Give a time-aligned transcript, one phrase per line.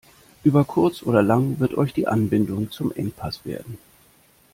[0.43, 3.77] Über kurz oder lang wird euch die Anbindung zum Engpass werden.